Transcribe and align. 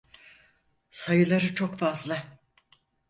Sayıları 0.91 1.55
çok 1.55 1.77
fazla. 1.79 2.25